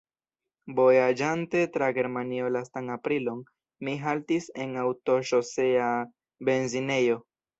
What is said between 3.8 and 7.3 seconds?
mi haltis en aŭtoŝosea benzinejo.